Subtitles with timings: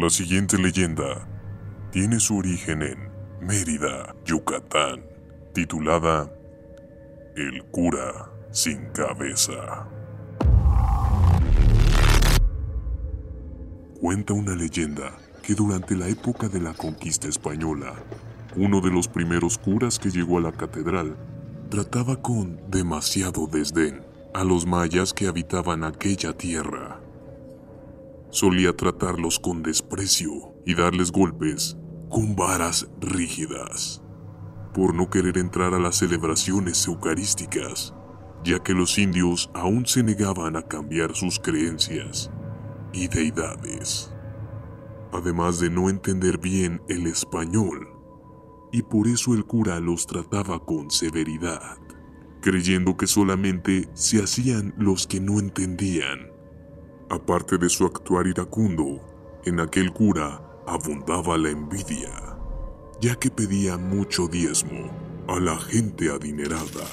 [0.00, 1.28] La siguiente leyenda
[1.90, 3.10] tiene su origen en
[3.42, 5.04] Mérida, Yucatán,
[5.52, 6.32] titulada
[7.36, 9.86] El cura sin cabeza.
[14.00, 15.12] Cuenta una leyenda
[15.42, 17.92] que durante la época de la conquista española,
[18.56, 21.18] uno de los primeros curas que llegó a la catedral
[21.68, 24.00] trataba con demasiado desdén
[24.32, 27.01] a los mayas que habitaban aquella tierra.
[28.32, 30.32] Solía tratarlos con desprecio
[30.64, 31.76] y darles golpes
[32.08, 34.02] con varas rígidas,
[34.72, 37.94] por no querer entrar a las celebraciones eucarísticas,
[38.42, 42.30] ya que los indios aún se negaban a cambiar sus creencias
[42.94, 44.10] y deidades,
[45.12, 47.86] además de no entender bien el español,
[48.72, 51.76] y por eso el cura los trataba con severidad,
[52.40, 56.31] creyendo que solamente se hacían los que no entendían.
[57.12, 59.00] Aparte de su actuar iracundo,
[59.44, 62.36] en aquel cura abundaba la envidia,
[63.00, 64.90] ya que pedía mucho diezmo
[65.28, 66.88] a la gente adinerada,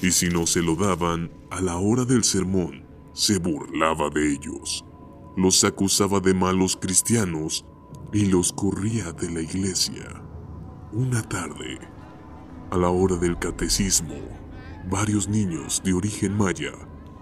[0.00, 4.84] y si no se lo daban a la hora del sermón, se burlaba de ellos
[5.36, 7.64] los acusaba de malos cristianos
[8.12, 10.22] y los corría de la iglesia.
[10.92, 11.78] Una tarde,
[12.70, 14.14] a la hora del catecismo,
[14.88, 16.72] varios niños de origen maya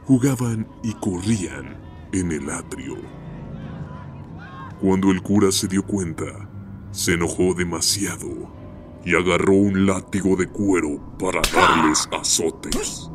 [0.05, 1.81] jugaban y corrían
[2.13, 2.97] en el atrio.
[4.81, 6.25] Cuando el cura se dio cuenta,
[6.91, 8.53] se enojó demasiado
[9.05, 13.11] y agarró un látigo de cuero para darles azotes.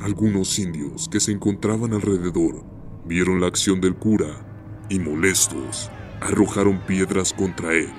[0.00, 2.64] Algunos indios que se encontraban alrededor
[3.06, 4.46] vieron la acción del cura
[4.88, 7.90] y molestos arrojaron piedras contra él,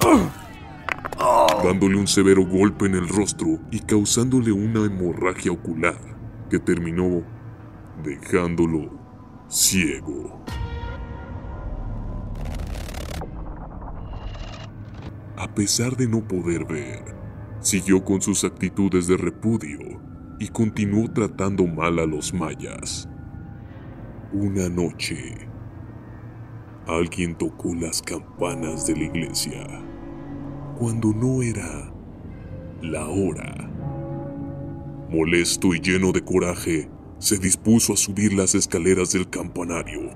[1.63, 5.99] dándole un severo golpe en el rostro y causándole una hemorragia ocular
[6.49, 7.23] que terminó
[8.03, 9.04] dejándolo
[9.47, 10.43] ciego.
[15.37, 17.03] A pesar de no poder ver,
[17.59, 19.79] siguió con sus actitudes de repudio
[20.39, 23.07] y continuó tratando mal a los mayas.
[24.33, 25.47] Una noche,
[26.87, 29.85] alguien tocó las campanas de la iglesia
[30.77, 31.91] cuando no era
[32.81, 33.69] la hora.
[35.09, 36.89] Molesto y lleno de coraje,
[37.19, 40.11] se dispuso a subir las escaleras del campanario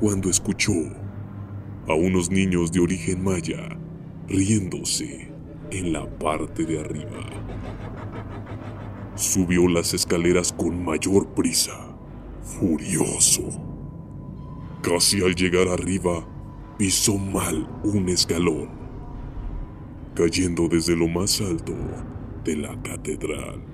[0.00, 0.72] cuando escuchó
[1.88, 3.78] a unos niños de origen maya
[4.28, 5.30] riéndose
[5.70, 7.20] en la parte de arriba.
[9.16, 11.94] Subió las escaleras con mayor prisa
[12.44, 13.42] furioso.
[14.82, 16.26] Casi al llegar arriba,
[16.78, 18.68] pisó mal un escalón,
[20.14, 21.74] cayendo desde lo más alto
[22.44, 23.73] de la catedral.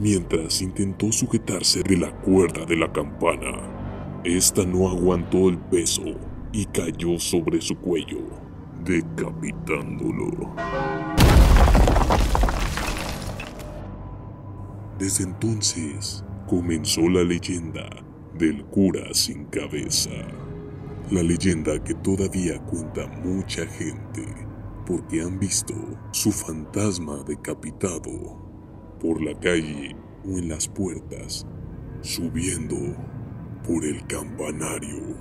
[0.00, 6.04] Mientras intentó sujetarse de la cuerda de la campana, esta no aguantó el peso
[6.52, 8.20] y cayó sobre su cuello,
[8.84, 10.54] decapitándolo.
[15.00, 17.90] Desde entonces comenzó la leyenda
[18.38, 20.10] del cura sin cabeza.
[21.10, 24.24] La leyenda que todavía cuenta mucha gente
[24.86, 25.74] porque han visto
[26.12, 28.47] su fantasma decapitado
[29.00, 31.46] por la calle o en las puertas,
[32.00, 32.76] subiendo
[33.66, 35.16] por el campanario.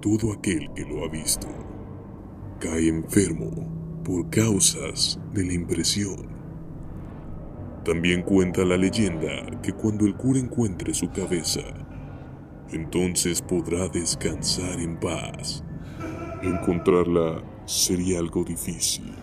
[0.00, 1.48] Todo aquel que lo ha visto
[2.60, 3.50] cae enfermo
[4.04, 6.28] por causas de la impresión.
[7.84, 11.60] También cuenta la leyenda que cuando el cura encuentre su cabeza,
[12.70, 15.64] entonces podrá descansar en paz.
[16.42, 19.14] Encontrarla sería algo difícil,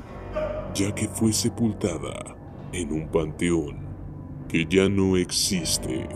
[0.76, 2.36] ya que fue sepultada
[2.74, 3.78] en un panteón
[4.50, 6.10] que ya no existe.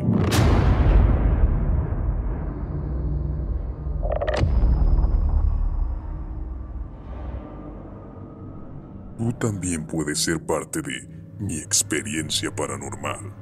[9.18, 11.08] Tú también puedes ser parte de
[11.40, 13.34] mi experiencia paranormal.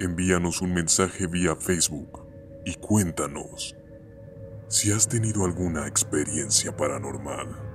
[0.00, 2.26] Envíanos un mensaje vía Facebook
[2.66, 3.74] y cuéntanos
[4.68, 7.67] si has tenido alguna experiencia paranormal.